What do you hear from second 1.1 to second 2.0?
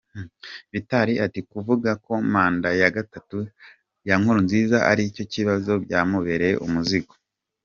ati “Kuvuga